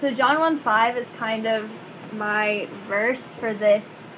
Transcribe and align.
so 0.00 0.12
John 0.12 0.38
1 0.38 0.58
5 0.58 0.96
is 0.96 1.10
kind 1.18 1.46
of 1.46 1.70
my 2.12 2.68
verse 2.86 3.34
for 3.34 3.52
this 3.52 4.14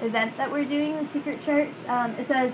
event 0.00 0.36
that 0.36 0.50
we're 0.50 0.64
doing, 0.64 0.96
the 0.96 1.12
Secret 1.12 1.44
Church. 1.44 1.72
Um, 1.88 2.12
it 2.12 2.28
says, 2.28 2.52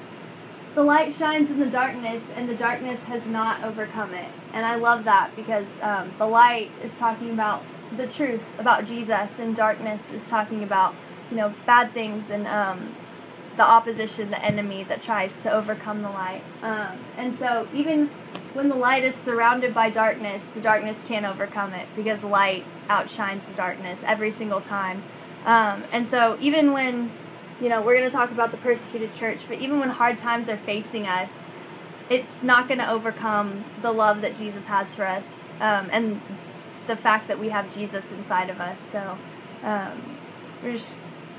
The 0.74 0.82
light 0.82 1.14
shines 1.14 1.50
in 1.50 1.58
the 1.58 1.66
darkness, 1.66 2.22
and 2.34 2.48
the 2.48 2.54
darkness 2.54 3.00
has 3.04 3.26
not 3.26 3.62
overcome 3.64 4.14
it. 4.14 4.30
And 4.52 4.64
I 4.64 4.76
love 4.76 5.04
that 5.04 5.36
because 5.36 5.66
um, 5.82 6.12
the 6.18 6.26
light 6.26 6.70
is 6.82 6.98
talking 6.98 7.30
about 7.30 7.62
the 7.96 8.06
truth 8.06 8.58
about 8.58 8.86
Jesus, 8.86 9.38
and 9.38 9.54
darkness 9.54 10.10
is 10.10 10.26
talking 10.28 10.62
about, 10.62 10.94
you 11.30 11.36
know, 11.36 11.54
bad 11.66 11.92
things 11.92 12.30
and 12.30 12.46
um, 12.46 12.94
the 13.56 13.62
opposition, 13.62 14.30
the 14.30 14.42
enemy 14.44 14.84
that 14.84 15.02
tries 15.02 15.42
to 15.42 15.52
overcome 15.52 16.02
the 16.02 16.10
light. 16.10 16.42
Um, 16.62 16.98
and 17.16 17.38
so, 17.38 17.68
even 17.74 18.06
when 18.54 18.68
the 18.68 18.74
light 18.74 19.04
is 19.04 19.14
surrounded 19.14 19.74
by 19.74 19.90
darkness, 19.90 20.44
the 20.54 20.60
darkness 20.60 21.02
can't 21.06 21.26
overcome 21.26 21.72
it 21.72 21.88
because 21.94 22.22
light 22.22 22.64
outshines 22.88 23.44
the 23.46 23.54
darkness 23.54 24.00
every 24.04 24.30
single 24.30 24.60
time. 24.60 25.02
Um, 25.44 25.84
and 25.92 26.06
so, 26.06 26.36
even 26.40 26.72
when, 26.72 27.12
you 27.60 27.68
know, 27.68 27.80
we're 27.82 27.96
going 27.96 28.08
to 28.08 28.14
talk 28.14 28.30
about 28.30 28.50
the 28.50 28.56
persecuted 28.58 29.12
church, 29.12 29.46
but 29.48 29.58
even 29.58 29.78
when 29.78 29.90
hard 29.90 30.18
times 30.18 30.48
are 30.48 30.56
facing 30.56 31.06
us, 31.06 31.30
it's 32.08 32.42
not 32.42 32.66
going 32.66 32.78
to 32.78 32.90
overcome 32.90 33.64
the 33.82 33.92
love 33.92 34.20
that 34.22 34.36
Jesus 34.36 34.66
has 34.66 34.94
for 34.94 35.06
us 35.06 35.44
um, 35.60 35.88
and 35.92 36.20
the 36.86 36.96
fact 36.96 37.28
that 37.28 37.38
we 37.38 37.50
have 37.50 37.72
Jesus 37.72 38.10
inside 38.10 38.50
of 38.50 38.60
us. 38.60 38.80
So, 38.80 39.18
um, 39.62 40.18
we 40.62 40.72
just, 40.72 40.92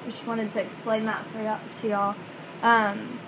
just 0.06 0.26
wanted 0.26 0.52
to 0.52 0.62
explain 0.62 1.06
that 1.06 1.26
for 1.32 1.42
y'all, 1.42 1.60
to 1.82 1.88
y'all. 1.88 2.16
Um, 2.62 3.20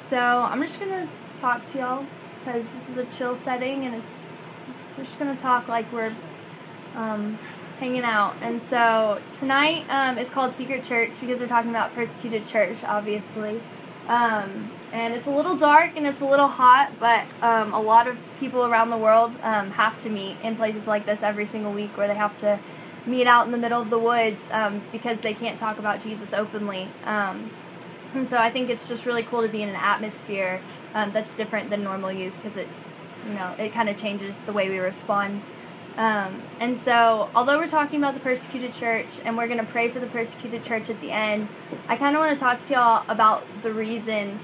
so, 0.00 0.18
I'm 0.18 0.62
just 0.62 0.78
to 0.78 1.08
talk 1.36 1.70
to 1.72 1.78
y'all 1.78 2.06
because 2.38 2.64
this 2.78 2.88
is 2.90 2.98
a 2.98 3.16
chill 3.16 3.36
setting 3.36 3.84
and 3.84 3.96
it's 3.96 4.26
we're 4.96 5.04
just 5.04 5.18
gonna 5.18 5.36
talk 5.36 5.68
like 5.68 5.90
we're 5.92 6.14
um, 6.94 7.38
hanging 7.78 8.04
out. 8.04 8.34
And 8.40 8.62
so 8.62 9.20
tonight 9.34 9.84
um, 9.88 10.18
is 10.18 10.30
called 10.30 10.54
Secret 10.54 10.84
Church 10.84 11.12
because 11.20 11.40
we're 11.40 11.48
talking 11.48 11.70
about 11.70 11.94
persecuted 11.94 12.46
church, 12.46 12.82
obviously. 12.84 13.60
Um, 14.08 14.70
and 14.92 15.12
it's 15.14 15.26
a 15.26 15.30
little 15.30 15.56
dark 15.56 15.92
and 15.96 16.06
it's 16.06 16.20
a 16.20 16.26
little 16.26 16.46
hot, 16.46 16.92
but 17.00 17.24
um, 17.42 17.74
a 17.74 17.80
lot 17.80 18.06
of 18.06 18.16
people 18.38 18.64
around 18.64 18.90
the 18.90 18.96
world 18.96 19.32
um, 19.42 19.70
have 19.72 19.98
to 19.98 20.08
meet 20.08 20.36
in 20.42 20.56
places 20.56 20.86
like 20.86 21.04
this 21.04 21.22
every 21.22 21.44
single 21.44 21.72
week 21.72 21.96
where 21.96 22.06
they 22.06 22.14
have 22.14 22.36
to 22.38 22.58
meet 23.06 23.26
out 23.26 23.46
in 23.46 23.52
the 23.52 23.58
middle 23.58 23.80
of 23.80 23.90
the 23.90 23.98
woods 23.98 24.40
um, 24.50 24.82
because 24.92 25.20
they 25.20 25.34
can't 25.34 25.58
talk 25.58 25.78
about 25.78 26.02
Jesus 26.02 26.32
openly. 26.32 26.88
Um, 27.04 27.50
and 28.14 28.26
so 28.26 28.36
I 28.36 28.50
think 28.50 28.70
it's 28.70 28.88
just 28.88 29.06
really 29.06 29.22
cool 29.22 29.42
to 29.42 29.48
be 29.48 29.62
in 29.62 29.68
an 29.68 29.76
atmosphere 29.76 30.60
um, 30.94 31.12
that's 31.12 31.34
different 31.34 31.70
than 31.70 31.82
normal 31.82 32.10
youth 32.10 32.34
because 32.36 32.56
it, 32.56 32.68
you 33.26 33.34
know, 33.34 33.54
it 33.58 33.72
kind 33.72 33.88
of 33.88 33.96
changes 33.96 34.40
the 34.40 34.52
way 34.52 34.68
we 34.68 34.78
respond. 34.78 35.42
Um, 35.96 36.42
and 36.60 36.78
so, 36.78 37.30
although 37.34 37.56
we're 37.56 37.68
talking 37.68 37.98
about 37.98 38.14
the 38.14 38.20
persecuted 38.20 38.74
church 38.74 39.08
and 39.24 39.36
we're 39.36 39.46
going 39.46 39.64
to 39.64 39.72
pray 39.72 39.88
for 39.88 39.98
the 39.98 40.06
persecuted 40.06 40.62
church 40.62 40.90
at 40.90 41.00
the 41.00 41.10
end, 41.10 41.48
I 41.88 41.96
kind 41.96 42.14
of 42.14 42.20
want 42.20 42.34
to 42.34 42.40
talk 42.40 42.60
to 42.60 42.74
y'all 42.74 43.04
about 43.08 43.44
the 43.62 43.72
reason 43.72 44.38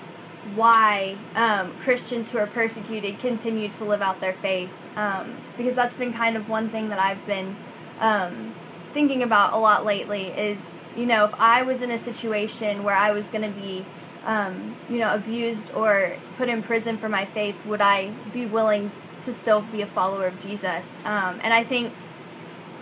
why 0.54 1.16
um, 1.34 1.74
Christians 1.80 2.30
who 2.30 2.38
are 2.38 2.46
persecuted 2.46 3.18
continue 3.18 3.68
to 3.68 3.84
live 3.84 4.00
out 4.00 4.20
their 4.20 4.32
faith. 4.34 4.72
Um, 4.96 5.36
because 5.56 5.74
that's 5.74 5.94
been 5.94 6.12
kind 6.12 6.36
of 6.36 6.48
one 6.48 6.70
thing 6.70 6.88
that 6.88 6.98
I've 6.98 7.24
been 7.26 7.56
um, 8.02 8.54
thinking 8.92 9.22
about 9.22 9.54
a 9.54 9.56
lot 9.56 9.86
lately 9.86 10.26
is, 10.26 10.58
you 10.94 11.06
know, 11.06 11.24
if 11.24 11.34
I 11.38 11.62
was 11.62 11.80
in 11.80 11.90
a 11.90 11.98
situation 11.98 12.84
where 12.84 12.94
I 12.94 13.12
was 13.12 13.28
going 13.28 13.44
to 13.50 13.60
be 13.60 13.86
um, 14.24 14.76
you 14.88 14.98
know, 14.98 15.14
abused 15.14 15.70
or 15.72 16.16
put 16.36 16.48
in 16.48 16.62
prison 16.62 16.96
for 16.98 17.08
my 17.08 17.24
faith, 17.26 17.64
would 17.66 17.80
I 17.80 18.10
be 18.32 18.46
willing 18.46 18.90
to 19.22 19.32
still 19.32 19.62
be 19.62 19.82
a 19.82 19.86
follower 19.86 20.26
of 20.26 20.40
Jesus? 20.40 20.86
Um, 21.04 21.40
and 21.42 21.52
I 21.52 21.64
think 21.64 21.92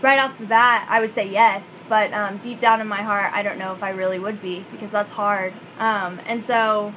right 0.02 0.18
off 0.18 0.38
the 0.38 0.46
bat, 0.46 0.86
I 0.88 1.00
would 1.00 1.12
say 1.12 1.28
yes, 1.28 1.80
but 1.88 2.12
um, 2.12 2.38
deep 2.38 2.58
down 2.58 2.80
in 2.80 2.88
my 2.88 3.02
heart, 3.02 3.32
I 3.32 3.42
don't 3.42 3.58
know 3.58 3.72
if 3.72 3.82
I 3.82 3.90
really 3.90 4.18
would 4.18 4.40
be 4.42 4.64
because 4.70 4.90
that's 4.90 5.12
hard. 5.12 5.52
Um, 5.78 6.20
and 6.26 6.44
so 6.44 6.94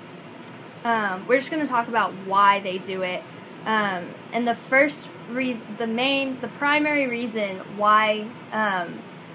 um, 0.84 1.26
we're 1.28 1.40
just 1.40 1.52
going 1.52 1.64
to 1.64 1.70
talk 1.70 1.88
about 1.88 2.14
why 2.26 2.59
they 2.59 2.78
do 2.78 3.02
it. 3.02 3.24
Um, 3.66 4.09
and 4.34 4.46
the 4.46 4.56
first 4.56 5.06
reason, 5.29 5.66
the 5.78 5.88
main, 5.88 6.39
the 6.41 6.47
primary 6.47 7.07
reason 7.07 7.57
why 7.78 8.28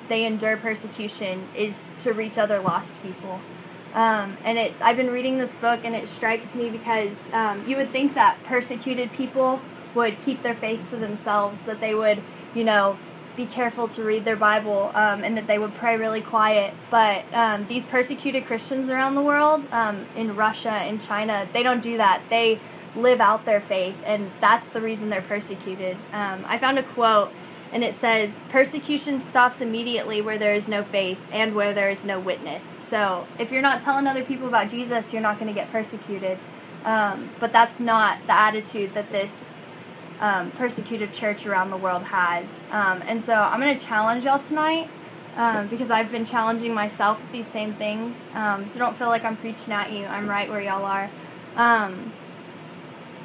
they 0.08 0.24
endure 0.24 0.56
persecution 0.56 1.48
is 1.54 1.86
to 2.00 2.12
reach 2.12 2.38
other 2.38 2.60
lost 2.60 3.00
people. 3.02 3.40
Um, 3.94 4.36
and 4.44 4.58
it, 4.58 4.80
I've 4.82 4.96
been 4.96 5.10
reading 5.10 5.38
this 5.38 5.52
book, 5.54 5.80
and 5.84 5.94
it 5.94 6.08
strikes 6.08 6.54
me 6.54 6.70
because 6.70 7.16
um, 7.32 7.66
you 7.68 7.76
would 7.76 7.90
think 7.90 8.14
that 8.14 8.42
persecuted 8.44 9.12
people 9.12 9.60
would 9.94 10.18
keep 10.20 10.42
their 10.42 10.54
faith 10.54 10.80
to 10.90 10.96
themselves, 10.96 11.62
that 11.62 11.80
they 11.80 11.94
would, 11.94 12.22
you 12.54 12.64
know, 12.64 12.98
be 13.36 13.46
careful 13.46 13.88
to 13.88 14.02
read 14.02 14.24
their 14.24 14.36
Bible, 14.36 14.90
um, 14.94 15.24
and 15.24 15.36
that 15.36 15.46
they 15.46 15.58
would 15.58 15.74
pray 15.74 15.96
really 15.96 16.20
quiet. 16.20 16.74
But 16.90 17.24
um, 17.32 17.66
these 17.68 17.86
persecuted 17.86 18.46
Christians 18.46 18.88
around 18.90 19.14
the 19.14 19.22
world, 19.22 19.64
um, 19.72 20.06
in 20.16 20.36
Russia, 20.36 20.84
in 20.84 20.98
China, 20.98 21.48
they 21.52 21.62
don't 21.62 21.82
do 21.82 21.96
that. 21.96 22.22
They 22.28 22.60
live 22.96 23.20
out 23.20 23.44
their 23.44 23.60
faith, 23.60 23.96
and 24.04 24.30
that's 24.40 24.70
the 24.70 24.80
reason 24.80 25.10
they're 25.10 25.22
persecuted. 25.22 25.96
Um, 26.12 26.44
I 26.46 26.58
found 26.58 26.78
a 26.78 26.82
quote 26.82 27.32
and 27.72 27.84
it 27.84 27.94
says 28.00 28.30
persecution 28.48 29.20
stops 29.20 29.60
immediately 29.60 30.20
where 30.20 30.38
there 30.38 30.54
is 30.54 30.68
no 30.68 30.84
faith 30.84 31.18
and 31.32 31.54
where 31.54 31.74
there 31.74 31.90
is 31.90 32.04
no 32.04 32.18
witness. 32.18 32.64
So 32.80 33.26
if 33.38 33.52
you're 33.52 33.62
not 33.62 33.82
telling 33.82 34.06
other 34.06 34.24
people 34.24 34.48
about 34.48 34.70
jesus 34.70 35.12
you're 35.12 35.22
not 35.22 35.38
going 35.38 35.48
to 35.48 35.54
get 35.54 35.70
persecuted. 35.70 36.38
Um, 36.84 37.30
but 37.40 37.52
that's 37.52 37.80
not 37.80 38.18
the 38.26 38.32
attitude 38.32 38.94
that 38.94 39.10
this 39.10 39.58
um, 40.20 40.50
persecuted 40.52 41.12
church 41.12 41.44
around 41.46 41.70
the 41.70 41.76
world 41.76 42.04
has. 42.04 42.46
Um, 42.70 43.02
and 43.06 43.22
so 43.22 43.34
i'm 43.34 43.60
going 43.60 43.76
to 43.76 43.84
challenge 43.84 44.24
y'all 44.24 44.38
tonight 44.38 44.88
um, 45.36 45.68
because 45.68 45.90
i've 45.90 46.10
been 46.10 46.24
challenging 46.24 46.72
myself 46.72 47.20
with 47.20 47.32
these 47.32 47.46
same 47.46 47.74
things. 47.74 48.16
Um, 48.34 48.68
so 48.68 48.78
don't 48.78 48.96
feel 48.96 49.08
like 49.08 49.24
i'm 49.24 49.36
preaching 49.36 49.72
at 49.72 49.92
you. 49.92 50.06
I'm 50.06 50.28
right 50.28 50.48
where 50.48 50.62
y'all 50.62 50.84
are 50.84 51.10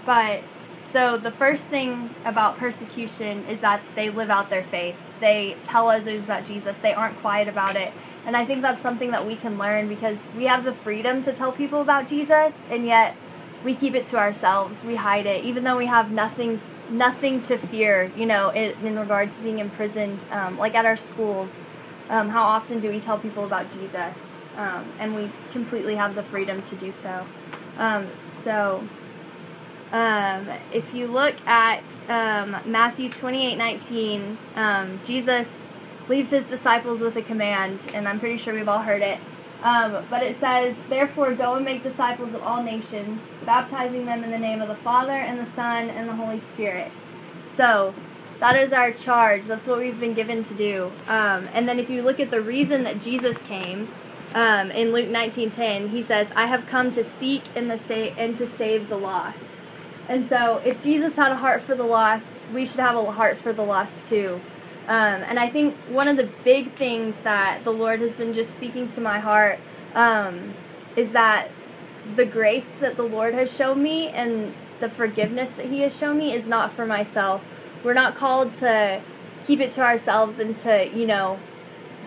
but 0.05 0.43
so, 0.81 1.17
the 1.17 1.31
first 1.31 1.67
thing 1.67 2.13
about 2.25 2.57
persecution 2.57 3.45
is 3.45 3.61
that 3.61 3.81
they 3.95 4.09
live 4.09 4.29
out 4.29 4.49
their 4.49 4.63
faith. 4.63 4.95
They 5.21 5.55
tell 5.63 5.89
others 5.89 6.23
about 6.23 6.45
Jesus, 6.45 6.77
they 6.79 6.93
aren't 6.93 7.17
quiet 7.19 7.47
about 7.47 7.75
it. 7.75 7.93
And 8.25 8.37
I 8.37 8.45
think 8.45 8.61
that's 8.61 8.81
something 8.81 9.11
that 9.11 9.25
we 9.25 9.35
can 9.35 9.57
learn 9.57 9.87
because 9.87 10.17
we 10.35 10.43
have 10.45 10.63
the 10.63 10.73
freedom 10.73 11.21
to 11.23 11.33
tell 11.33 11.51
people 11.51 11.81
about 11.81 12.07
Jesus, 12.07 12.53
and 12.69 12.85
yet 12.85 13.15
we 13.63 13.75
keep 13.75 13.95
it 13.95 14.05
to 14.07 14.17
ourselves. 14.17 14.83
We 14.83 14.95
hide 14.95 15.25
it, 15.25 15.43
even 15.45 15.63
though 15.63 15.77
we 15.77 15.85
have 15.85 16.11
nothing 16.11 16.61
nothing 16.89 17.41
to 17.41 17.57
fear, 17.57 18.11
you 18.15 18.25
know, 18.25 18.49
in, 18.49 18.71
in 18.85 18.99
regard 18.99 19.31
to 19.31 19.39
being 19.39 19.59
imprisoned, 19.59 20.23
um, 20.31 20.57
like 20.57 20.75
at 20.75 20.85
our 20.85 20.97
schools. 20.97 21.49
Um, 22.09 22.29
how 22.29 22.43
often 22.43 22.79
do 22.79 22.89
we 22.89 22.99
tell 22.99 23.17
people 23.17 23.45
about 23.45 23.71
Jesus? 23.71 24.15
Um, 24.57 24.91
and 24.99 25.15
we 25.15 25.31
completely 25.51 25.95
have 25.95 26.13
the 26.13 26.23
freedom 26.23 26.61
to 26.61 26.75
do 26.75 26.91
so. 26.91 27.25
Um, 27.77 28.07
so, 28.43 28.87
um, 29.93 30.49
if 30.71 30.91
you 30.93 31.05
look 31.05 31.35
at 31.45 31.83
um, 32.09 32.57
Matthew 32.65 33.09
28 33.09 33.55
19, 33.55 34.37
um, 34.55 34.99
Jesus 35.05 35.47
leaves 36.09 36.31
his 36.31 36.43
disciples 36.43 36.99
with 36.99 37.15
a 37.15 37.21
command, 37.21 37.79
and 37.93 38.07
I'm 38.07 38.19
pretty 38.19 38.37
sure 38.37 38.55
we've 38.55 38.67
all 38.67 38.81
heard 38.81 39.03
it. 39.03 39.19
Um, 39.61 40.03
but 40.09 40.23
it 40.23 40.39
says, 40.39 40.75
Therefore, 40.89 41.33
go 41.35 41.53
and 41.53 41.63
make 41.63 41.83
disciples 41.83 42.33
of 42.33 42.41
all 42.41 42.63
nations, 42.63 43.21
baptizing 43.45 44.05
them 44.05 44.23
in 44.23 44.31
the 44.31 44.39
name 44.39 44.61
of 44.61 44.67
the 44.67 44.75
Father, 44.75 45.13
and 45.13 45.39
the 45.39 45.49
Son, 45.51 45.91
and 45.91 46.09
the 46.09 46.13
Holy 46.13 46.39
Spirit. 46.39 46.91
So, 47.53 47.93
that 48.39 48.57
is 48.57 48.73
our 48.73 48.91
charge. 48.91 49.43
That's 49.45 49.67
what 49.67 49.77
we've 49.77 49.99
been 49.99 50.15
given 50.15 50.43
to 50.43 50.53
do. 50.55 50.91
Um, 51.07 51.47
and 51.53 51.69
then, 51.69 51.79
if 51.79 51.89
you 51.89 52.01
look 52.01 52.19
at 52.19 52.31
the 52.31 52.41
reason 52.41 52.83
that 52.83 52.99
Jesus 52.99 53.41
came, 53.43 53.89
um, 54.33 54.71
in 54.71 54.91
Luke 54.91 55.07
19:10, 55.07 55.89
he 55.89 56.01
says, 56.01 56.27
"I 56.35 56.47
have 56.47 56.65
come 56.65 56.91
to 56.93 57.03
seek 57.03 57.43
and, 57.55 57.69
the 57.69 57.77
sa- 57.77 58.13
and 58.17 58.35
to 58.35 58.47
save 58.47 58.89
the 58.89 58.97
lost." 58.97 59.62
And 60.09 60.27
so, 60.27 60.57
if 60.65 60.83
Jesus 60.83 61.15
had 61.15 61.31
a 61.31 61.37
heart 61.37 61.61
for 61.61 61.75
the 61.75 61.83
lost, 61.83 62.45
we 62.53 62.65
should 62.65 62.79
have 62.79 62.95
a 62.95 63.11
heart 63.11 63.37
for 63.37 63.53
the 63.53 63.61
lost 63.61 64.09
too. 64.09 64.41
Um, 64.87 65.23
and 65.23 65.39
I 65.39 65.49
think 65.49 65.75
one 65.87 66.09
of 66.09 66.17
the 66.17 66.29
big 66.43 66.73
things 66.73 67.15
that 67.23 67.63
the 67.63 67.71
Lord 67.71 68.01
has 68.01 68.15
been 68.15 68.33
just 68.33 68.53
speaking 68.53 68.87
to 68.87 69.01
my 69.01 69.19
heart 69.19 69.59
um, 69.95 70.53
is 70.97 71.13
that 71.13 71.47
the 72.17 72.25
grace 72.25 72.67
that 72.81 72.97
the 72.97 73.03
Lord 73.03 73.33
has 73.33 73.55
shown 73.55 73.81
me 73.81 74.09
and 74.09 74.53
the 74.81 74.89
forgiveness 74.89 75.55
that 75.55 75.67
He 75.67 75.81
has 75.81 75.97
shown 75.97 76.17
me 76.17 76.33
is 76.33 76.49
not 76.49 76.73
for 76.73 76.85
myself. 76.85 77.41
We're 77.81 77.93
not 77.93 78.15
called 78.15 78.55
to 78.55 79.01
keep 79.45 79.61
it 79.61 79.71
to 79.71 79.81
ourselves 79.81 80.39
and 80.39 80.59
to, 80.59 80.89
you 80.93 81.07
know, 81.07 81.39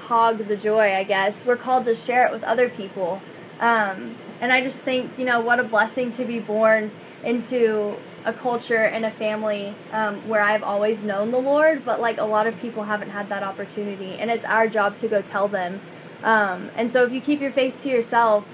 hog 0.01 0.47
the 0.47 0.57
joy, 0.57 0.95
I 0.95 1.05
guess. 1.05 1.45
We're 1.47 1.57
called 1.57 1.87
to 1.87 1.95
share 1.95 2.27
it 2.27 2.33
with 2.33 2.45
other 2.45 2.69
people. 2.69 3.23
Um, 3.59 4.17
and 4.41 4.53
I 4.53 4.63
just 4.63 4.81
think, 4.81 5.19
you 5.19 5.25
know, 5.25 5.41
what 5.41 5.61
a 5.61 5.65
blessing 5.65 6.11
to 6.13 6.25
be 6.25 6.39
born 6.39 6.91
into 7.25 7.97
a 8.25 8.33
culture 8.33 8.85
and 8.85 9.05
a 9.05 9.11
family 9.11 9.75
um, 9.93 10.29
where 10.29 10.41
I've 10.41 10.63
always 10.63 11.03
known 11.03 11.31
the 11.31 11.39
Lord, 11.39 11.85
but 11.85 12.01
like 12.01 12.19
a 12.19 12.25
lot 12.25 12.47
of 12.47 12.59
people 12.61 12.85
haven't 12.85 13.11
had 13.11 13.29
that 13.29 13.43
opportunity, 13.43 14.15
and 14.15 14.31
it's 14.31 14.45
our 14.45 14.69
job 14.69 14.99
to 14.99 15.09
go 15.09 15.23
tell 15.23 15.49
them. 15.49 15.81
Um, 16.23 16.71
and 16.75 16.91
so 16.91 17.05
if 17.05 17.13
you 17.13 17.21
keep 17.21 17.41
your 17.41 17.53
faith 17.53 17.81
to 17.83 17.89
yourself, 17.89 18.45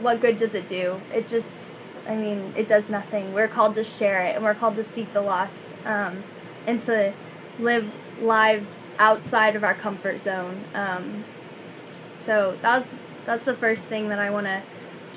what 0.00 0.20
good 0.20 0.38
does 0.38 0.54
it 0.54 0.66
do? 0.68 1.00
It 1.12 1.28
just, 1.28 1.72
I 2.06 2.14
mean, 2.14 2.54
it 2.56 2.68
does 2.68 2.88
nothing. 2.88 3.34
We're 3.34 3.48
called 3.48 3.74
to 3.74 3.84
share 3.84 4.22
it, 4.24 4.34
and 4.34 4.44
we're 4.44 4.54
called 4.54 4.76
to 4.76 4.84
seek 4.84 5.12
the 5.12 5.20
lost, 5.20 5.74
um, 5.84 6.24
and 6.66 6.80
to 6.82 7.12
live 7.58 7.92
lives 8.20 8.72
outside 8.98 9.56
of 9.56 9.64
our 9.64 9.74
comfort 9.74 10.20
zone. 10.20 10.64
Um, 10.74 11.24
so 12.16 12.58
that's 12.62 12.88
that's 13.26 13.44
the 13.44 13.54
first 13.54 13.84
thing 13.84 14.08
that 14.08 14.18
I 14.18 14.30
want 14.30 14.46
to 14.46 14.62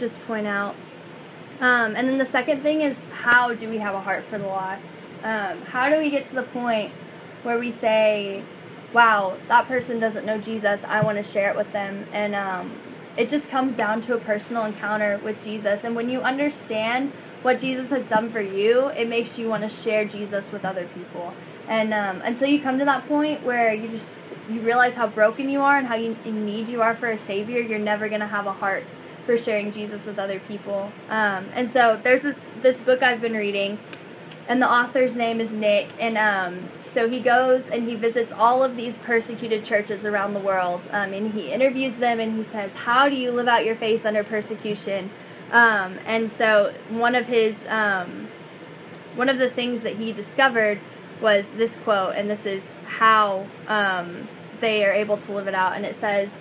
just 0.01 0.19
point 0.24 0.48
out. 0.48 0.75
Um, 1.62 1.95
and 1.95 2.09
then 2.09 2.18
the 2.18 2.25
second 2.25 2.63
thing 2.63 2.81
is 2.81 2.98
how 3.12 3.53
do 3.53 3.69
we 3.69 3.77
have 3.77 3.94
a 3.94 4.01
heart 4.01 4.25
for 4.25 4.38
the 4.38 4.48
lost? 4.48 5.07
Um, 5.24 5.62
how 5.62 5.89
do 5.89 5.98
we 6.00 6.09
get 6.09 6.25
to 6.25 6.36
the 6.36 6.44
point 6.44 6.92
where 7.44 7.57
we 7.57 7.71
say, 7.71 8.44
"Wow, 8.92 9.38
that 9.48 9.68
person 9.68 10.00
doesn't 10.00 10.25
know 10.25 10.39
Jesus. 10.39 10.81
I 10.86 11.01
want 11.03 11.18
to 11.19 11.24
share 11.24 11.51
it 11.51 11.56
with 11.56 11.71
them." 11.71 12.07
And 12.12 12.33
um, 12.33 12.75
it 13.15 13.30
just 13.30 13.48
comes 13.50 13.77
down 13.77 14.01
to 14.01 14.15
a 14.15 14.19
personal 14.19 14.65
encounter 14.65 15.19
with 15.24 15.42
Jesus. 15.44 15.83
And 15.83 15.95
when 15.95 16.09
you 16.09 16.21
understand 16.21 17.13
what 17.44 17.59
Jesus 17.59 17.92
has 17.92 18.09
done 18.09 18.31
for 18.31 18.42
you, 18.42 18.88
it 18.88 19.07
makes 19.07 19.38
you 19.38 19.47
want 19.47 19.63
to 19.63 19.69
share 19.69 20.04
Jesus 20.04 20.51
with 20.51 20.65
other 20.65 20.88
people. 20.95 21.33
And 21.68 21.94
um, 21.94 22.21
until 22.24 22.50
you 22.50 22.59
come 22.59 22.80
to 22.80 22.86
that 22.86 23.07
point 23.07 23.44
where 23.44 23.71
you 23.71 23.88
just 23.88 24.19
you 24.50 24.62
realize 24.62 24.95
how 24.95 25.07
broken 25.07 25.47
you 25.47 25.62
are 25.62 25.77
and 25.77 25.86
how 25.86 25.95
you, 25.95 26.18
in 26.25 26.44
need 26.44 26.68
you 26.68 26.81
are 26.81 26.95
for 26.95 27.12
a 27.12 27.18
savior, 27.18 27.59
you're 27.59 27.80
never 27.80 28.09
gonna 28.09 28.27
have 28.27 28.47
a 28.47 28.54
heart 28.54 28.83
for 29.25 29.38
sharing 29.38 29.71
Jesus 29.71 30.06
with 30.06 30.19
other 30.19 30.39
people. 30.39 30.91
Um, 31.09 31.47
and 31.53 31.71
so 31.71 32.00
there's 32.03 32.23
this 32.23 32.38
this 32.62 32.79
book 32.79 33.01
I've 33.01 33.21
been 33.21 33.33
reading, 33.33 33.79
and 34.47 34.62
the 34.62 34.69
author's 34.69 35.15
name 35.15 35.39
is 35.39 35.51
Nik. 35.51 35.89
And 36.00 36.18
um, 36.18 36.69
so 36.83 37.09
he 37.09 37.19
goes 37.19 37.68
and 37.68 37.88
he 37.88 37.95
visits 37.95 38.31
all 38.31 38.63
of 38.63 38.75
these 38.75 38.97
persecuted 39.00 39.65
churches 39.65 40.06
around 40.06 40.33
the 40.33 40.39
world, 40.39 40.88
um, 40.91 41.13
and 41.13 41.33
he 41.33 41.51
interviews 41.51 41.95
them 41.95 42.19
and 42.19 42.38
he 42.38 42.44
says, 42.44 42.73
"How 42.73 43.09
do 43.09 43.15
you 43.15 43.31
live 43.31 43.47
out 43.47 43.65
your 43.65 43.75
faith 43.75 44.06
under 44.06 44.23
persecution?" 44.23 45.12
Um, 45.51 46.00
and 46.06 46.31
so 46.31 46.73
one 46.89 47.15
of 47.15 47.27
his 47.27 47.57
um, 47.68 48.29
one 49.15 49.29
of 49.29 49.38
the 49.38 49.50
things 49.50 49.81
that 49.81 49.97
he 49.97 50.13
discovered 50.13 50.79
was 51.21 51.45
this 51.56 51.75
quote, 51.77 52.15
and 52.15 52.29
this 52.29 52.45
is 52.45 52.63
how 52.88 53.45
um, 53.68 54.27
they 54.59 54.83
are 54.85 54.91
able 54.91 55.18
to 55.18 55.31
live 55.31 55.47
it 55.47 55.56
out. 55.56 55.75
And 55.75 55.85
it 55.85 55.95
says, 55.95 56.31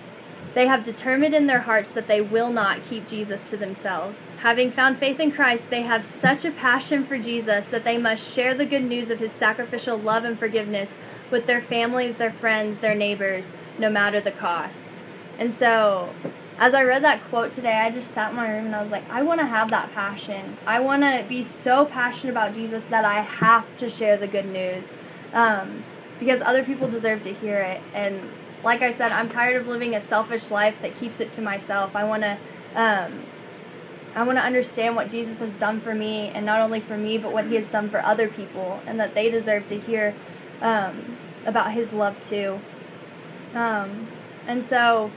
They 0.53 0.67
have 0.67 0.83
determined 0.83 1.33
in 1.33 1.47
their 1.47 1.61
hearts 1.61 1.89
that 1.89 2.07
they 2.07 2.19
will 2.19 2.51
not 2.51 2.83
keep 2.85 3.07
Jesus 3.07 3.41
to 3.43 3.57
themselves. 3.57 4.19
Having 4.39 4.71
found 4.71 4.97
faith 4.97 5.19
in 5.19 5.31
Christ, 5.31 5.69
they 5.69 5.83
have 5.83 6.03
such 6.03 6.43
a 6.43 6.51
passion 6.51 7.05
for 7.05 7.17
Jesus 7.17 7.65
that 7.67 7.83
they 7.83 7.97
must 7.97 8.33
share 8.33 8.53
the 8.53 8.65
good 8.65 8.83
news 8.83 9.09
of 9.09 9.19
his 9.19 9.31
sacrificial 9.31 9.97
love 9.97 10.25
and 10.25 10.37
forgiveness 10.37 10.89
with 11.29 11.45
their 11.45 11.61
families, 11.61 12.17
their 12.17 12.33
friends, 12.33 12.79
their 12.79 12.95
neighbors, 12.95 13.51
no 13.79 13.89
matter 13.89 14.19
the 14.19 14.31
cost. 14.31 14.97
And 15.39 15.53
so 15.53 16.13
as 16.61 16.75
I 16.75 16.83
read 16.83 17.03
that 17.03 17.23
quote 17.29 17.51
today, 17.51 17.73
I 17.73 17.89
just 17.89 18.11
sat 18.11 18.31
in 18.31 18.35
my 18.35 18.47
room 18.47 18.67
and 18.67 18.75
I 18.75 18.81
was 18.81 18.91
like, 18.91 19.09
I 19.09 19.23
want 19.23 19.39
to 19.39 19.47
have 19.47 19.71
that 19.71 19.91
passion. 19.93 20.57
I 20.67 20.79
want 20.79 21.01
to 21.01 21.25
be 21.27 21.43
so 21.43 21.85
passionate 21.85 22.31
about 22.31 22.53
Jesus 22.53 22.83
that 22.91 23.03
I 23.03 23.21
have 23.21 23.65
to 23.77 23.89
share 23.89 24.17
the 24.17 24.27
good 24.27 24.45
news 24.45 24.87
um, 25.33 25.83
because 26.19 26.41
other 26.41 26.63
people 26.63 26.87
deserve 26.87 27.23
to 27.23 27.33
hear 27.33 27.59
it. 27.61 27.81
And 27.93 28.29
like 28.63 28.81
I 28.81 28.93
said, 28.93 29.11
I'm 29.11 29.27
tired 29.27 29.59
of 29.59 29.67
living 29.67 29.95
a 29.95 30.01
selfish 30.01 30.51
life 30.51 30.81
that 30.81 30.99
keeps 30.99 31.19
it 31.19 31.31
to 31.33 31.41
myself. 31.41 31.95
I 31.95 32.03
want 32.03 32.23
to. 32.23 32.37
Um, 32.75 33.25
I 34.13 34.23
want 34.23 34.37
to 34.37 34.43
understand 34.43 34.97
what 34.97 35.09
Jesus 35.09 35.39
has 35.39 35.55
done 35.55 35.79
for 35.79 35.95
me, 35.95 36.31
and 36.35 36.45
not 36.45 36.59
only 36.59 36.81
for 36.81 36.97
me, 36.97 37.17
but 37.17 37.31
what 37.31 37.45
He 37.45 37.55
has 37.55 37.69
done 37.69 37.89
for 37.89 38.03
other 38.03 38.27
people, 38.27 38.81
and 38.85 38.99
that 38.99 39.13
they 39.13 39.31
deserve 39.31 39.67
to 39.67 39.79
hear 39.79 40.13
um, 40.61 41.17
about 41.45 41.71
His 41.71 41.93
love 41.93 42.19
too. 42.19 42.59
Um, 43.53 44.09
and 44.47 44.63
so, 44.63 45.11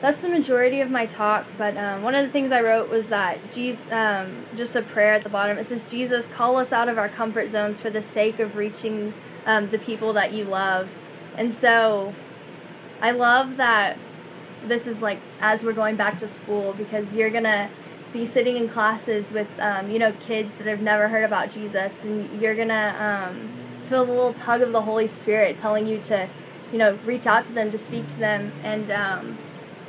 that's 0.00 0.20
the 0.20 0.28
majority 0.28 0.80
of 0.80 0.90
my 0.90 1.06
talk. 1.06 1.44
But 1.58 1.76
um, 1.76 2.02
one 2.02 2.14
of 2.14 2.24
the 2.24 2.30
things 2.30 2.52
I 2.52 2.60
wrote 2.60 2.88
was 2.88 3.08
that 3.08 3.52
Jesus, 3.52 3.84
um, 3.90 4.46
just 4.56 4.76
a 4.76 4.82
prayer 4.82 5.14
at 5.14 5.24
the 5.24 5.28
bottom. 5.28 5.58
It 5.58 5.66
says, 5.66 5.84
"Jesus, 5.84 6.28
call 6.28 6.56
us 6.56 6.72
out 6.72 6.88
of 6.88 6.98
our 6.98 7.08
comfort 7.08 7.50
zones 7.50 7.80
for 7.80 7.90
the 7.90 8.02
sake 8.02 8.38
of 8.38 8.54
reaching 8.54 9.12
um, 9.44 9.70
the 9.70 9.78
people 9.78 10.12
that 10.12 10.32
you 10.32 10.44
love." 10.44 10.88
And 11.36 11.52
so, 11.52 12.14
I 13.04 13.10
love 13.10 13.58
that 13.58 13.98
this 14.66 14.86
is 14.86 15.02
like 15.02 15.20
as 15.38 15.62
we're 15.62 15.74
going 15.74 15.96
back 15.96 16.18
to 16.20 16.26
school 16.26 16.72
because 16.72 17.12
you're 17.12 17.28
gonna 17.28 17.68
be 18.14 18.24
sitting 18.24 18.56
in 18.56 18.66
classes 18.66 19.30
with 19.30 19.46
um, 19.58 19.90
you 19.90 19.98
know 19.98 20.12
kids 20.20 20.56
that 20.56 20.66
have 20.66 20.80
never 20.80 21.08
heard 21.08 21.24
about 21.24 21.50
Jesus, 21.50 21.92
and 22.02 22.40
you're 22.40 22.54
gonna 22.54 23.28
um, 23.30 23.50
feel 23.90 24.06
the 24.06 24.12
little 24.12 24.32
tug 24.32 24.62
of 24.62 24.72
the 24.72 24.80
Holy 24.80 25.06
Spirit 25.06 25.58
telling 25.58 25.86
you 25.86 25.98
to, 26.00 26.26
you 26.72 26.78
know, 26.78 26.98
reach 27.04 27.26
out 27.26 27.44
to 27.44 27.52
them, 27.52 27.70
to 27.72 27.76
speak 27.76 28.06
to 28.06 28.16
them, 28.16 28.50
and 28.62 28.90
um, 28.90 29.36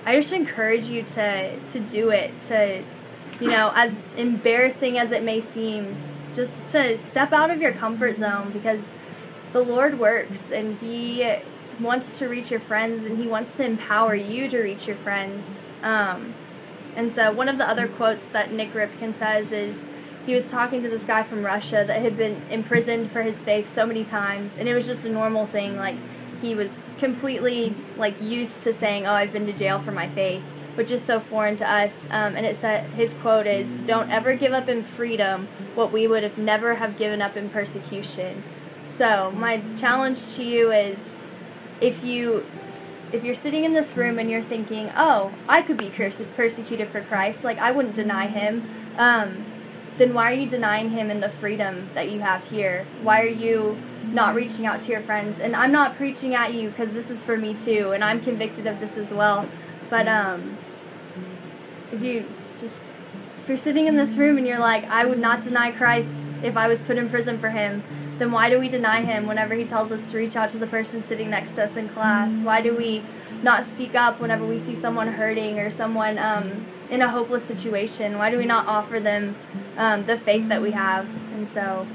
I 0.05 0.19
just 0.19 0.33
encourage 0.33 0.87
you 0.87 1.01
to 1.03 1.57
to 1.57 1.79
do 1.79 2.09
it. 2.09 2.37
To 2.49 2.83
you 3.39 3.47
know, 3.47 3.71
as 3.75 3.93
embarrassing 4.17 4.97
as 4.97 5.11
it 5.11 5.23
may 5.23 5.39
seem, 5.39 5.95
just 6.33 6.67
to 6.67 6.97
step 6.97 7.31
out 7.31 7.49
of 7.49 7.61
your 7.61 7.71
comfort 7.71 8.17
zone 8.17 8.51
because 8.51 8.81
the 9.53 9.63
Lord 9.63 9.99
works 9.99 10.51
and 10.51 10.77
He 10.79 11.23
wants 11.79 12.17
to 12.19 12.27
reach 12.27 12.51
your 12.51 12.59
friends 12.59 13.05
and 13.05 13.17
He 13.17 13.27
wants 13.27 13.55
to 13.57 13.65
empower 13.65 14.15
you 14.15 14.49
to 14.49 14.59
reach 14.59 14.87
your 14.87 14.97
friends. 14.97 15.45
Um, 15.83 16.33
and 16.95 17.13
so, 17.13 17.31
one 17.31 17.49
of 17.49 17.57
the 17.57 17.67
other 17.67 17.87
quotes 17.87 18.27
that 18.29 18.51
Nik 18.51 18.73
Ripken 18.73 19.13
says 19.13 19.51
is 19.51 19.77
he 20.25 20.33
was 20.33 20.47
talking 20.47 20.81
to 20.81 20.89
this 20.89 21.05
guy 21.05 21.23
from 21.23 21.45
Russia 21.45 21.83
that 21.85 22.01
had 22.01 22.17
been 22.17 22.41
imprisoned 22.49 23.11
for 23.11 23.21
his 23.21 23.41
faith 23.43 23.69
so 23.69 23.85
many 23.85 24.03
times, 24.03 24.53
and 24.57 24.67
it 24.67 24.73
was 24.73 24.85
just 24.87 25.05
a 25.05 25.09
normal 25.09 25.45
thing. 25.45 25.77
Like, 25.77 25.97
he 26.41 26.55
was 26.55 26.81
completely 26.97 27.75
like 27.97 28.19
used 28.21 28.63
to 28.63 28.73
saying, 28.73 29.05
"Oh, 29.05 29.13
I've 29.13 29.31
been 29.31 29.45
to 29.45 29.53
jail 29.53 29.79
for 29.79 29.91
my 29.91 30.07
faith," 30.09 30.41
which 30.75 30.89
is 30.91 31.03
so 31.03 31.19
foreign 31.19 31.57
to 31.57 31.69
us. 31.69 31.93
Um, 32.09 32.35
and 32.35 32.45
it 32.45 32.57
said 32.57 32.89
his 32.91 33.13
quote 33.15 33.45
is, 33.45 33.73
"Don't 33.85 34.09
ever 34.09 34.35
give 34.35 34.53
up 34.53 34.67
in 34.67 34.83
freedom 34.83 35.47
what 35.75 35.91
we 35.91 36.07
would 36.07 36.23
have 36.23 36.37
never 36.37 36.75
have 36.75 36.97
given 36.97 37.21
up 37.21 37.37
in 37.37 37.49
persecution." 37.49 38.43
So 38.91 39.31
my 39.31 39.61
challenge 39.77 40.35
to 40.35 40.43
you 40.43 40.71
is, 40.71 40.99
if 41.81 42.03
you 42.03 42.45
if 43.11 43.23
you're 43.23 43.35
sitting 43.35 43.63
in 43.63 43.73
this 43.73 43.95
room 43.95 44.19
and 44.19 44.29
you're 44.29 44.41
thinking, 44.41 44.91
"Oh, 44.95 45.31
I 45.47 45.61
could 45.61 45.77
be 45.77 45.89
persecuted 45.89 46.89
for 46.89 47.01
Christ," 47.01 47.43
like 47.43 47.57
I 47.59 47.71
wouldn't 47.71 47.95
deny 47.95 48.27
him. 48.27 48.69
Um, 48.97 49.45
then 49.97 50.13
why 50.13 50.31
are 50.31 50.35
you 50.35 50.49
denying 50.49 50.89
him 50.89 51.09
in 51.09 51.21
the 51.21 51.29
freedom 51.29 51.89
that 51.93 52.11
you 52.11 52.19
have 52.19 52.43
here? 52.49 52.85
Why 53.01 53.21
are 53.21 53.27
you 53.27 53.77
not 54.11 54.35
reaching 54.35 54.65
out 54.65 54.81
to 54.83 54.91
your 54.91 55.01
friends? 55.01 55.39
And 55.39 55.55
I'm 55.55 55.71
not 55.71 55.95
preaching 55.95 56.35
at 56.35 56.53
you 56.53 56.69
because 56.69 56.91
this 56.91 57.09
is 57.09 57.23
for 57.23 57.37
me 57.37 57.53
too, 57.53 57.91
and 57.93 58.03
I'm 58.03 58.21
convicted 58.21 58.67
of 58.67 58.79
this 58.79 58.97
as 58.97 59.11
well. 59.11 59.47
But 59.89 60.07
um, 60.07 60.57
if 61.91 62.01
you 62.01 62.25
just 62.59 62.89
if 63.45 63.49
you're 63.49 63.57
sitting 63.57 63.85
in 63.85 63.95
this 63.95 64.15
room 64.15 64.37
and 64.39 64.47
you're 64.47 64.59
like, 64.59 64.85
I 64.85 65.05
would 65.05 65.19
not 65.19 65.43
deny 65.43 65.71
Christ 65.71 66.27
if 66.41 66.57
I 66.57 66.67
was 66.67 66.81
put 66.81 66.97
in 66.97 67.09
prison 67.09 67.37
for 67.37 67.49
him, 67.49 67.83
then 68.17 68.31
why 68.31 68.49
do 68.49 68.59
we 68.59 68.69
deny 68.69 69.01
him 69.01 69.27
whenever 69.27 69.55
he 69.55 69.65
tells 69.65 69.91
us 69.91 70.11
to 70.11 70.17
reach 70.17 70.35
out 70.35 70.49
to 70.51 70.57
the 70.57 70.67
person 70.67 71.03
sitting 71.03 71.29
next 71.29 71.51
to 71.51 71.63
us 71.63 71.75
in 71.75 71.89
class? 71.89 72.31
Why 72.41 72.61
do 72.61 72.75
we 72.75 73.03
not 73.43 73.65
speak 73.65 73.95
up 73.95 74.19
whenever 74.19 74.45
we 74.45 74.57
see 74.57 74.75
someone 74.75 75.07
hurting 75.07 75.59
or 75.59 75.69
someone 75.69 76.17
um, 76.17 76.65
in 76.89 77.01
a 77.01 77.09
hopeless 77.09 77.43
situation? 77.43 78.17
Why 78.17 78.31
do 78.31 78.37
we 78.37 78.45
not 78.45 78.67
offer 78.67 78.99
them 78.99 79.35
um, 79.77 80.05
the 80.05 80.17
faith 80.17 80.47
that 80.49 80.61
we 80.61 80.71
have? 80.71 81.07
And 81.33 81.49
so, 81.49 81.87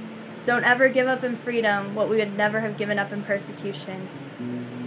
don't 0.45 0.65
ever 0.65 0.89
give 0.89 1.07
up 1.07 1.23
in 1.23 1.37
freedom 1.37 1.95
what 1.95 2.09
we 2.09 2.17
would 2.17 2.37
never 2.37 2.61
have 2.61 2.77
given 2.77 2.99
up 2.99 3.13
in 3.13 3.23
persecution. 3.23 4.09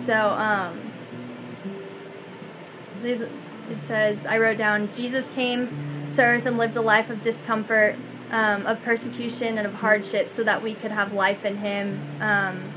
So, 0.06 0.14
um, 0.14 0.92
it 3.04 3.78
says, 3.78 4.26
I 4.26 4.38
wrote 4.38 4.58
down, 4.58 4.94
Jesus 4.94 5.30
came 5.30 6.12
to 6.14 6.22
earth 6.22 6.46
and 6.46 6.58
lived 6.58 6.76
a 6.76 6.82
life 6.82 7.10
of 7.10 7.22
discomfort, 7.22 7.96
um, 8.34 8.66
of 8.66 8.82
persecution, 8.82 9.58
and 9.58 9.66
of 9.66 9.76
hardship 9.76 10.28
so 10.28 10.44
that 10.44 10.62
we 10.62 10.74
could 10.74 10.92
have 10.92 11.14
life 11.14 11.46
in 11.46 11.58
him. 11.58 12.02
Um, 12.20 12.74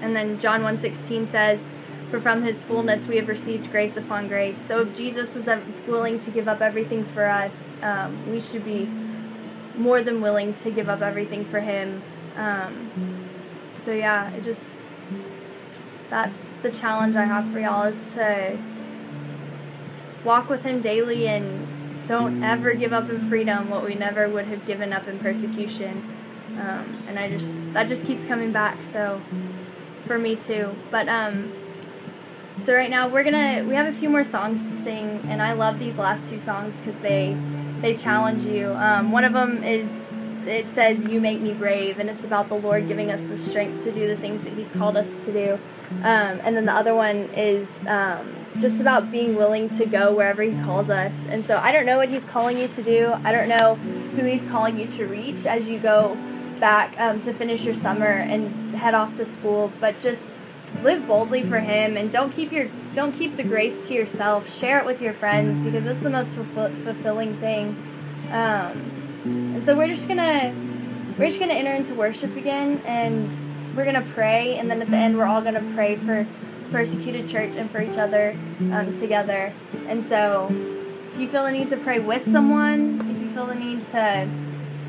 and 0.00 0.14
then 0.14 0.38
John 0.38 0.62
1.16 0.62 1.28
says, 1.28 1.64
for 2.10 2.20
from 2.20 2.42
his 2.42 2.62
fullness 2.62 3.06
we 3.06 3.16
have 3.16 3.26
received 3.26 3.70
grace 3.70 3.96
upon 3.96 4.28
grace. 4.28 4.60
So 4.60 4.82
if 4.82 4.94
Jesus 4.94 5.34
was 5.34 5.48
willing 5.86 6.18
to 6.18 6.30
give 6.30 6.46
up 6.46 6.60
everything 6.60 7.06
for 7.06 7.24
us, 7.24 7.74
um, 7.80 8.30
we 8.30 8.38
should 8.38 8.66
be 8.66 8.84
more 9.76 10.02
than 10.02 10.20
willing 10.20 10.52
to 10.56 10.70
give 10.70 10.90
up 10.90 11.00
everything 11.00 11.46
for 11.46 11.60
him. 11.60 12.02
Um, 12.36 13.30
so 13.82 13.92
yeah, 13.92 14.30
it 14.32 14.44
just 14.44 14.82
that's 16.10 16.52
the 16.62 16.70
challenge 16.70 17.16
I 17.16 17.24
have 17.24 17.50
for 17.50 17.60
y'all 17.60 17.84
is 17.84 18.12
to 18.12 18.58
walk 20.22 20.50
with 20.50 20.62
him 20.64 20.82
daily 20.82 21.26
and 21.28 21.61
don't 22.06 22.42
ever 22.42 22.74
give 22.74 22.92
up 22.92 23.08
in 23.08 23.28
freedom 23.28 23.70
what 23.70 23.84
we 23.84 23.94
never 23.94 24.28
would 24.28 24.46
have 24.46 24.66
given 24.66 24.92
up 24.92 25.06
in 25.08 25.18
persecution. 25.18 26.02
Um, 26.50 27.04
and 27.08 27.18
I 27.18 27.30
just 27.30 27.72
that 27.72 27.88
just 27.88 28.04
keeps 28.04 28.26
coming 28.26 28.52
back. 28.52 28.82
So 28.82 29.20
for 30.06 30.18
me 30.18 30.36
too, 30.36 30.74
but 30.90 31.08
um 31.08 31.52
so 32.64 32.74
right 32.74 32.90
now 32.90 33.08
we're 33.08 33.24
gonna 33.24 33.64
we 33.66 33.74
have 33.74 33.86
a 33.86 33.96
few 33.96 34.10
more 34.10 34.24
songs 34.24 34.70
to 34.70 34.82
sing, 34.82 35.24
and 35.28 35.40
I 35.40 35.52
love 35.52 35.78
these 35.78 35.96
last 35.96 36.28
two 36.28 36.38
songs 36.38 36.76
because 36.78 37.00
they 37.00 37.36
they 37.80 37.94
challenge 37.94 38.44
you. 38.44 38.72
Um, 38.72 39.10
one 39.10 39.24
of 39.24 39.32
them 39.32 39.64
is 39.64 39.88
it 40.46 40.70
says 40.70 41.04
"You 41.04 41.20
make 41.20 41.40
me 41.40 41.52
brave," 41.52 41.98
and 41.98 42.08
it's 42.10 42.24
about 42.24 42.48
the 42.48 42.54
Lord 42.54 42.88
giving 42.88 43.10
us 43.10 43.20
the 43.22 43.38
strength 43.38 43.84
to 43.84 43.92
do 43.92 44.06
the 44.06 44.16
things 44.16 44.44
that 44.44 44.52
He's 44.52 44.70
called 44.72 44.96
us 44.96 45.24
to 45.24 45.32
do. 45.32 45.58
Um, 46.00 46.40
and 46.44 46.56
then 46.56 46.64
the 46.66 46.72
other 46.72 46.94
one 46.94 47.28
is 47.34 47.68
um, 47.86 48.34
just 48.60 48.80
about 48.80 49.10
being 49.10 49.36
willing 49.36 49.68
to 49.70 49.86
go 49.86 50.14
wherever 50.14 50.42
He 50.42 50.52
calls 50.62 50.90
us. 50.90 51.14
And 51.28 51.44
so 51.44 51.58
I 51.58 51.72
don't 51.72 51.86
know 51.86 51.96
what 51.96 52.08
He's 52.08 52.24
calling 52.24 52.58
you 52.58 52.68
to 52.68 52.82
do. 52.82 53.12
I 53.24 53.32
don't 53.32 53.48
know 53.48 53.74
who 53.74 54.24
He's 54.24 54.44
calling 54.44 54.78
you 54.78 54.86
to 54.88 55.06
reach 55.06 55.46
as 55.46 55.66
you 55.66 55.78
go 55.78 56.16
back 56.60 56.94
um, 56.98 57.20
to 57.22 57.32
finish 57.32 57.64
your 57.64 57.74
summer 57.74 58.06
and 58.06 58.74
head 58.74 58.94
off 58.94 59.16
to 59.16 59.24
school, 59.24 59.72
but 59.80 59.98
just 59.98 60.38
live 60.82 61.06
boldly 61.06 61.42
for 61.42 61.58
Him 61.60 61.96
and 61.96 62.10
don't 62.10 62.32
keep 62.32 62.52
your 62.52 62.68
don't 62.94 63.12
keep 63.12 63.36
the 63.36 63.42
grace 63.42 63.88
to 63.88 63.94
yourself. 63.94 64.54
Share 64.58 64.78
it 64.78 64.86
with 64.86 65.00
your 65.00 65.12
friends 65.12 65.62
because 65.62 65.84
it's 65.86 66.02
the 66.02 66.10
most 66.10 66.34
fulfill, 66.34 66.70
fulfilling 66.84 67.38
thing. 67.38 67.76
Um, 68.30 68.91
and 69.24 69.64
so 69.64 69.76
we're 69.76 69.88
just 69.88 70.08
gonna 70.08 70.54
we're 71.18 71.28
just 71.28 71.40
gonna 71.40 71.54
enter 71.54 71.72
into 71.72 71.94
worship 71.94 72.36
again, 72.36 72.82
and 72.84 73.32
we're 73.76 73.84
gonna 73.84 74.06
pray, 74.14 74.56
and 74.56 74.70
then 74.70 74.82
at 74.82 74.90
the 74.90 74.96
end 74.96 75.16
we're 75.16 75.24
all 75.24 75.42
gonna 75.42 75.72
pray 75.74 75.96
for 75.96 76.26
persecuted 76.70 77.28
church 77.28 77.54
and 77.56 77.70
for 77.70 77.82
each 77.82 77.98
other 77.98 78.36
um, 78.60 78.92
together. 78.98 79.52
And 79.86 80.04
so, 80.04 80.48
if 81.12 81.20
you 81.20 81.28
feel 81.28 81.44
the 81.44 81.52
need 81.52 81.68
to 81.68 81.76
pray 81.76 81.98
with 81.98 82.24
someone, 82.24 83.00
if 83.08 83.22
you 83.22 83.32
feel 83.34 83.46
the 83.46 83.54
need 83.54 83.86
to, 83.88 84.28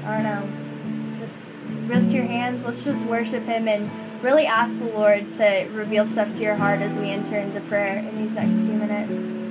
I 0.06 0.14
don't 0.14 0.24
know, 0.24 1.26
just 1.26 1.54
lift 1.88 2.12
your 2.12 2.26
hands. 2.26 2.66
Let's 2.66 2.84
just 2.84 3.06
worship 3.06 3.44
Him 3.44 3.68
and 3.68 3.92
really 4.24 4.46
ask 4.46 4.80
the 4.80 4.86
Lord 4.86 5.34
to 5.34 5.68
reveal 5.74 6.06
stuff 6.06 6.34
to 6.36 6.42
your 6.42 6.56
heart 6.56 6.82
as 6.82 6.96
we 6.96 7.10
enter 7.10 7.38
into 7.38 7.60
prayer 7.62 7.98
in 7.98 8.22
these 8.22 8.36
next 8.36 8.56
few 8.56 8.64
minutes. 8.64 9.43